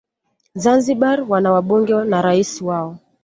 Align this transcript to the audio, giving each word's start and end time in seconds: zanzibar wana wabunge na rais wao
zanzibar 0.63 1.17
wana 1.31 1.51
wabunge 1.51 2.03
na 2.05 2.21
rais 2.21 2.61
wao 2.61 2.99